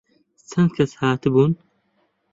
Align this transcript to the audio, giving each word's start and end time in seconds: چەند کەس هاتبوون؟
چەند 0.49 0.69
کەس 0.77 0.91
هاتبوون؟ 1.01 1.51